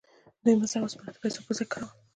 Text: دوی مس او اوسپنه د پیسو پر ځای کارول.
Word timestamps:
دوی 0.43 0.55
مس 0.59 0.73
او 0.75 0.83
اوسپنه 0.85 1.09
د 1.13 1.17
پیسو 1.23 1.39
پر 1.45 1.53
ځای 1.57 1.65
کارول. 1.71 1.91